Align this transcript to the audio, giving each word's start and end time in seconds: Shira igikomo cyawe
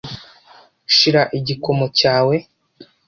Shira 0.95 1.23
igikomo 1.37 1.85
cyawe 1.99 2.35